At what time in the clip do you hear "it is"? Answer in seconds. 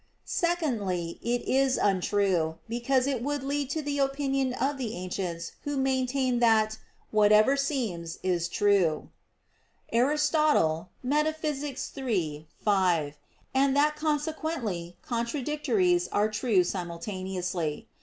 1.21-1.77